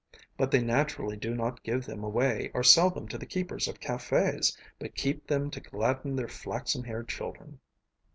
But 0.35 0.49
they 0.49 0.63
naturally 0.63 1.15
do 1.15 1.35
not 1.35 1.61
give 1.61 1.85
them 1.85 2.03
away 2.03 2.49
or 2.55 2.63
sell 2.63 2.89
them 2.89 3.07
to 3.09 3.19
the 3.19 3.25
keepers 3.27 3.67
of 3.67 3.79
cafés, 3.79 4.57
but 4.79 4.95
keep 4.95 5.27
them 5.27 5.51
to 5.51 5.59
gladden 5.61 6.15
their 6.15 6.27
flaxen 6.27 6.83
haired 6.83 7.07
children. 7.07 7.59